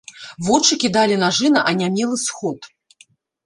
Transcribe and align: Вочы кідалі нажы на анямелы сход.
Вочы 0.47 0.77
кідалі 0.83 1.19
нажы 1.25 1.53
на 1.59 1.65
анямелы 1.75 2.17
сход. 2.27 2.59